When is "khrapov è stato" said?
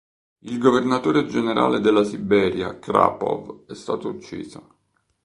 2.79-4.09